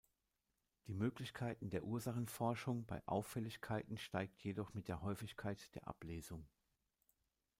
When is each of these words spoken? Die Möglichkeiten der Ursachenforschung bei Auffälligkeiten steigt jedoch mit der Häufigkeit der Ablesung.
Die 0.87 0.95
Möglichkeiten 0.95 1.69
der 1.69 1.83
Ursachenforschung 1.83 2.87
bei 2.87 3.03
Auffälligkeiten 3.05 3.99
steigt 3.99 4.41
jedoch 4.43 4.73
mit 4.73 4.87
der 4.87 5.03
Häufigkeit 5.03 5.75
der 5.75 5.87
Ablesung. 5.87 6.47